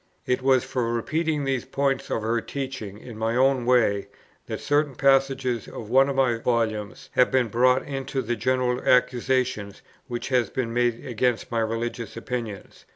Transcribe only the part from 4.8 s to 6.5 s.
passages of one of my